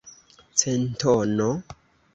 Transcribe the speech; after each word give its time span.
Centono? 0.61 1.49